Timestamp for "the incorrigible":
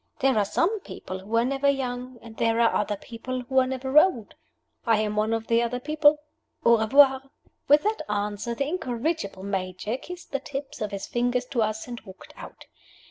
8.55-9.43